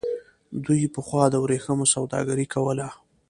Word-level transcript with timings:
دوی 0.65 0.81
پخوا 0.95 1.23
د 1.31 1.35
ورېښمو 1.43 1.85
سوداګري 1.95 2.45
کوله. 2.53 2.87